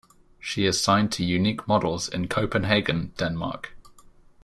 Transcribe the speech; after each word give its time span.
She 0.39 0.65
is 0.65 0.81
signed 0.81 1.11
to 1.11 1.23
Unique 1.23 1.67
Models 1.67 2.09
in 2.09 2.27
Copenhagen, 2.27 3.13
Denmark. 3.17 3.75